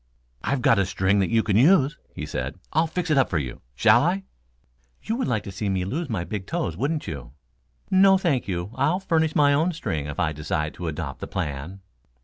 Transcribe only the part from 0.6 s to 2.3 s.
got a string that you can use," he